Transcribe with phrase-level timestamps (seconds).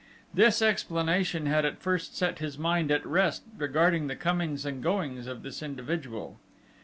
[0.33, 5.27] This explanation had at first set his mind at rest regarding the comings and goings
[5.27, 6.39] of this individual.